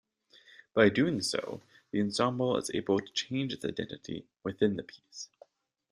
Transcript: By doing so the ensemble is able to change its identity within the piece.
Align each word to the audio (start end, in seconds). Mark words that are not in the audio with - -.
By 0.73 0.89
doing 0.89 1.21
so 1.21 1.61
the 1.91 2.01
ensemble 2.01 2.57
is 2.57 2.71
able 2.73 2.99
to 3.01 3.13
change 3.13 3.53
its 3.53 3.63
identity 3.65 4.25
within 4.43 4.75
the 4.77 4.81
piece. 4.81 5.29